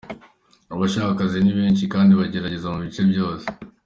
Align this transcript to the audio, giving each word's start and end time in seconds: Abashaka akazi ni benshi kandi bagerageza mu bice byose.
Abashaka 0.73 1.09
akazi 1.13 1.37
ni 1.41 1.53
benshi 1.59 1.83
kandi 1.93 2.11
bagerageza 2.19 2.67
mu 2.73 2.79
bice 2.85 3.01
byose. 3.11 3.45